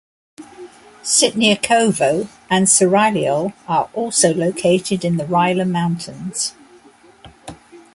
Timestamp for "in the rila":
5.05-5.69